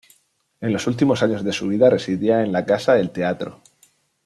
[0.61, 3.61] En los últimos años de su vida residía en la Casa del Teatro.